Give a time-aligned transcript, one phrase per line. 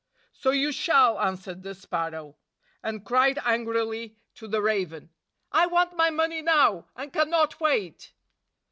[0.31, 2.35] "So you shall," answered the sparrow,
[2.81, 5.11] and cried angrily to the raven,
[5.51, 8.11] "I want my money now, and cannot wait!"